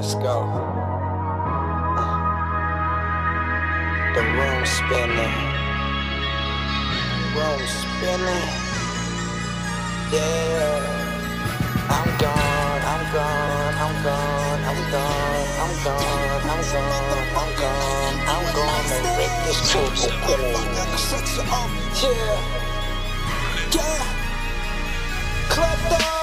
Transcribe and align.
Let's 0.00 0.14
go. 0.14 0.48
Uh, 2.00 2.16
the 4.14 4.22
room 4.32 4.64
spinning. 4.64 5.36
Room 7.36 7.60
spinning. 7.68 8.48
Yeah. 10.08 10.80
I'm 11.92 12.08
gone, 12.16 12.82
I'm 12.92 13.04
gone, 13.12 13.74
I'm 13.84 13.94
gone, 14.02 14.60
I'm 14.64 14.80
gone, 14.88 15.48
I'm 15.60 15.74
gone, 15.84 16.48
I'm 16.48 16.64
gone, 16.64 17.28
I'm 17.36 17.52
gone, 17.60 18.16
I'm 18.24 18.44
gone 18.56 18.88
and 18.96 19.04
break 19.20 19.34
this 19.44 19.60
table 19.68 20.08
Yeah. 22.00 22.40
Yeah. 23.76 24.00
Clepto. 25.50 25.98
The 26.00 26.19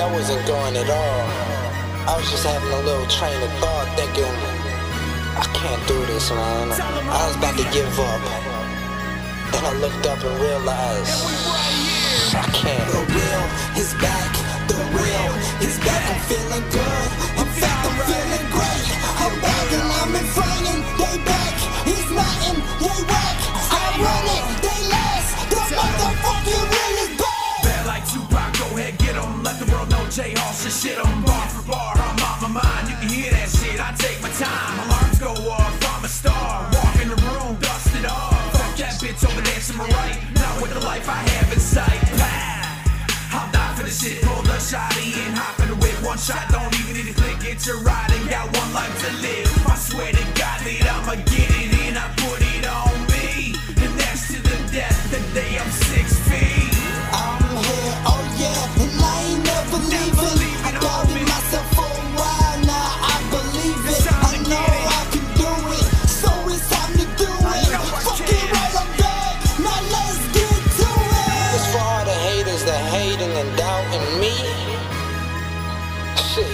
I 0.00 0.10
wasn't 0.10 0.46
going 0.46 0.76
at 0.76 0.88
all. 0.88 1.24
I 2.08 2.16
was 2.16 2.30
just 2.30 2.46
having 2.46 2.72
a 2.72 2.82
little 2.88 3.06
train 3.06 3.36
of 3.42 3.52
thought 3.60 3.84
thinking, 4.00 4.32
I 5.36 5.44
can't 5.52 5.84
do 5.86 5.98
this, 6.06 6.30
man. 6.30 6.72
I 6.72 7.20
was 7.28 7.36
about 7.36 7.52
to 7.60 7.66
give 7.68 7.92
up. 8.00 8.22
Then 9.52 9.62
I 9.68 9.72
looked 9.76 10.06
up 10.06 10.24
and 10.24 10.40
realized, 10.40 11.20
I 12.32 12.48
can't. 12.56 12.80
The 12.96 13.04
real 13.12 13.44
is 13.76 13.92
back, 14.00 14.32
the 14.72 14.80
real 14.96 15.32
is 15.68 15.76
back. 15.84 16.00
I'm 16.08 16.20
feeling 16.32 16.64
good, 16.72 16.89
J 30.10 30.34
Hall 30.34 30.52
should 30.52 30.72
shit 30.72 30.98
'em. 30.98 31.22
Bar 31.22 31.46
for 31.54 31.62
bar, 31.70 31.94
I'm 31.94 32.18
on 32.18 32.52
my 32.52 32.60
mind. 32.60 32.90
You 32.90 32.96
can 32.98 33.08
hear 33.08 33.30
that 33.30 33.48
shit, 33.48 33.78
I 33.78 33.94
take 33.94 34.20
my 34.20 34.28
time. 34.30 34.74
Alarms 34.82 35.18
go 35.20 35.30
off, 35.48 35.70
I'm 35.94 36.04
a 36.04 36.08
star. 36.08 36.66
Walk 36.72 36.96
in 37.00 37.08
the 37.10 37.20
room, 37.30 37.54
dust 37.60 37.94
it 37.94 38.06
off. 38.10 38.34
Fuck 38.50 38.74
that 38.82 38.94
bitch 38.98 39.22
over 39.22 39.40
there 39.40 39.60
to 39.60 39.72
my 39.78 39.86
right. 39.86 40.18
Not 40.34 40.60
with 40.60 40.74
the 40.74 40.80
life 40.80 41.08
I 41.08 41.22
have 41.30 41.52
in 41.52 41.60
sight. 41.60 42.02
Pow! 42.18 43.38
I'll 43.38 43.52
die 43.52 43.74
for 43.76 43.84
this 43.84 44.02
shit, 44.02 44.20
pull 44.22 44.42
the 44.42 44.58
shotty 44.58 45.14
and 45.14 45.38
hop 45.38 45.60
in 45.60 45.68
the 45.68 45.76
whip. 45.76 45.94
One 46.02 46.18
shot, 46.18 46.50
don't 46.50 46.74
even 46.80 46.94
need 46.96 47.14
to 47.14 47.14
click, 47.14 47.38
it's 47.46 47.68
a 47.68 47.76
ride 47.76 48.10
and 48.10 48.28
got 48.28 48.50
one 48.58 48.72
life 48.74 48.94
to 49.06 49.10
live. 49.22 49.46
I 49.70 49.76
swear 49.76 50.10
to 50.10 50.24
God 50.34 50.58
that 50.66 50.90
I'ma 50.90 51.14
get 51.30 51.50
it 51.54 51.59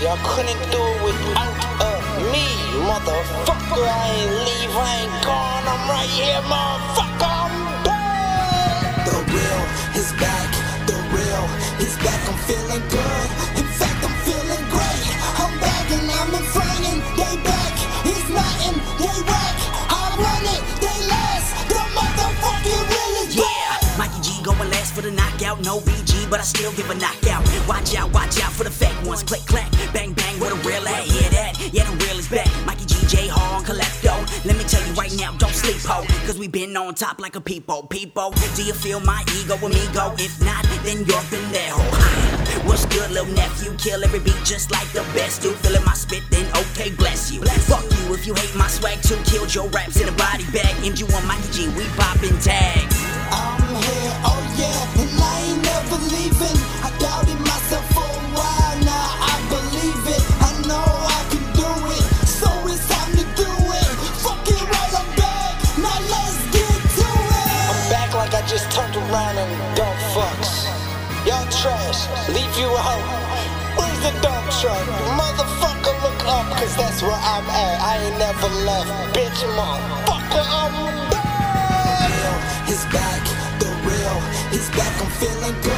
y'all 0.02 0.18
couldn't 0.22 0.60
do 0.70 0.82
it 0.82 1.02
without 1.04 1.56
me, 2.32 2.46
motherfucker. 2.88 3.86
I 3.86 4.10
ain't 4.18 4.32
leave, 4.46 4.76
I 4.76 4.96
ain't 5.02 5.24
gone. 5.24 5.64
I'm 5.66 5.88
right 5.88 6.08
here, 6.08 6.40
motherfucker. 6.42 7.05
No 25.62 25.80
BG, 25.80 26.28
but 26.28 26.40
I 26.40 26.42
still 26.42 26.72
give 26.72 26.90
a 26.90 26.94
knockout. 26.94 27.42
Watch 27.66 27.94
out, 27.96 28.12
watch 28.12 28.40
out 28.42 28.52
for 28.52 28.64
the 28.64 28.70
fake 28.70 28.96
ones. 29.04 29.22
Click, 29.22 29.40
clack, 29.46 29.70
bang, 29.92 30.12
bang, 30.12 30.38
where 30.38 30.50
the 30.50 30.56
real 30.68 30.86
at? 30.86 31.04
Hear 31.04 31.30
that? 31.30 31.70
Yeah, 31.72 31.84
the 31.90 31.96
real 32.04 32.18
is 32.18 32.28
back. 32.28 32.48
Mikey 32.66 32.84
G, 32.84 32.94
J 33.06 33.28
Hall, 33.28 33.62
Clepto. 33.62 34.14
Let 34.44 34.56
me 34.56 34.64
tell 34.64 34.84
you 34.86 34.92
right 34.94 35.14
now, 35.16 35.32
don't 35.38 35.54
sleep, 35.54 35.80
ho. 35.82 36.04
Cause 36.26 36.38
we 36.38 36.46
been 36.48 36.76
on 36.76 36.94
top 36.94 37.20
like 37.20 37.36
a 37.36 37.40
peepo. 37.40 37.88
Peepo, 37.88 38.34
do 38.54 38.62
you 38.64 38.74
feel 38.74 39.00
my 39.00 39.24
ego 39.40 39.56
amigo? 39.56 40.14
If 40.18 40.40
not, 40.44 40.64
then 40.84 40.98
you're 41.06 41.24
pendejo. 41.32 41.78
What's 42.66 42.84
good, 42.86 43.10
little 43.10 43.32
nephew? 43.32 43.72
Kill 43.78 44.04
every 44.04 44.20
beat 44.20 44.38
just 44.44 44.70
like 44.70 44.88
the 44.92 45.02
best 45.14 45.42
dude. 45.42 45.56
Feeling 45.56 45.84
my 45.84 45.94
spit, 45.94 46.22
then 46.30 46.46
okay, 46.56 46.90
bless 46.90 47.32
you. 47.32 47.40
Fuck 47.42 47.84
you 47.84 48.14
if 48.14 48.26
you 48.26 48.34
hate 48.34 48.54
my 48.56 48.68
swag 48.68 49.00
too. 49.02 49.16
Killed 49.24 49.54
your 49.54 49.68
raps 49.68 50.00
in 50.00 50.08
a 50.08 50.12
body 50.12 50.44
bag. 50.52 50.74
MG1 50.84 51.26
Mikey 51.26 51.50
G, 51.52 51.68
we 51.76 51.84
poppin' 51.96 52.38
tags. 52.40 52.96
I'm 53.32 53.60
here, 53.82 54.12
oh 54.24 54.54
yeah, 54.58 54.95
trash, 71.66 72.00
leave 72.28 72.54
you 72.62 72.70
out. 72.70 73.06
Where's 73.76 74.00
the 74.06 74.12
dump 74.22 74.46
truck? 74.60 74.86
Motherfucker, 75.18 75.94
look 76.04 76.22
up, 76.30 76.46
cause 76.58 76.74
that's 76.76 77.02
where 77.02 77.20
I'm 77.34 77.46
at. 77.50 77.76
I 77.90 77.94
ain't 78.06 78.18
never 78.18 78.50
left, 78.68 78.90
bitch, 79.14 79.40
motherfucker, 79.58 80.44
I'm 80.62 80.74
back. 81.10 82.70
is 82.70 82.84
back, 82.94 83.24
the 83.58 83.70
real 83.88 84.18
is 84.54 84.68
back. 84.78 84.94
I'm 85.02 85.10
feeling 85.18 85.56
good, 85.66 85.75